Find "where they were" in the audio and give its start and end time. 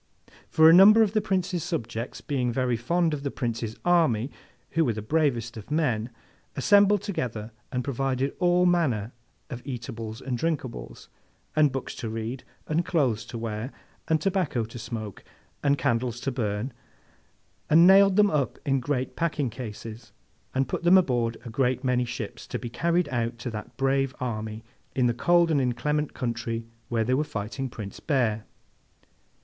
26.89-27.23